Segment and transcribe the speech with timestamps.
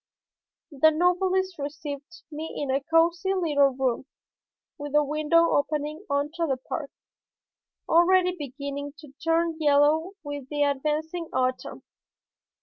[0.71, 4.07] The novelist received me in a cosy little room,
[4.79, 6.89] with a window opening onto the park,
[7.87, 11.83] already beginning to turn yellow with the advancing autumn.